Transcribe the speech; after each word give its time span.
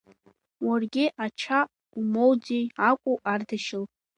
Уаргьы 0.67 1.05
ача 1.25 1.59
умоуӡеит 1.99 2.69
акәу, 2.89 3.17
Ардашьыл? 3.31 3.85